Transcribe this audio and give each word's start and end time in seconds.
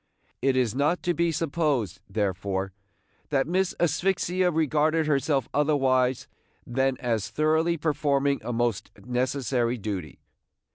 It 0.41 0.55
is 0.57 0.73
not 0.73 1.03
to 1.03 1.13
be 1.13 1.31
supposed, 1.31 2.01
therefore, 2.09 2.73
that 3.29 3.45
Miss 3.45 3.75
Asphyxia 3.79 4.49
regarded 4.49 5.05
herself 5.05 5.47
otherwise 5.53 6.27
than 6.65 6.97
as 6.99 7.29
thoroughly 7.29 7.77
performing 7.77 8.41
a 8.43 8.51
most 8.51 8.89
necessary 8.99 9.77
duty. 9.77 10.19